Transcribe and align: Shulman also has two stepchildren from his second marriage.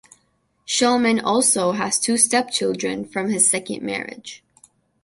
Shulman 0.65 1.21
also 1.23 1.73
has 1.73 1.99
two 1.99 2.17
stepchildren 2.17 3.05
from 3.05 3.29
his 3.29 3.47
second 3.47 3.83
marriage. 3.83 4.43